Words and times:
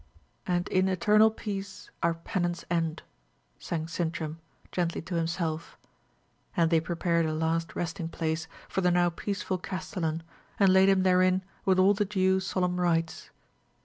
"And 0.47 0.67
in 0.69 0.87
eternal 0.89 1.29
peace 1.29 1.91
our 2.01 2.15
penance 2.15 2.65
end!" 2.71 3.03
sang 3.59 3.87
Sintram, 3.87 4.39
gently 4.71 4.99
to 5.03 5.13
himself: 5.13 5.77
and 6.57 6.71
they 6.71 6.79
prepared 6.79 7.27
a 7.27 7.33
last 7.35 7.75
resting 7.75 8.09
place 8.09 8.47
for 8.67 8.81
the 8.81 8.89
now 8.89 9.11
peaceful 9.11 9.59
castellan, 9.59 10.23
and 10.59 10.73
laid 10.73 10.89
him 10.89 11.03
therein 11.03 11.43
with 11.65 11.77
all 11.77 11.93
the 11.93 12.03
due 12.05 12.39
solemn 12.39 12.79
rites. 12.81 13.29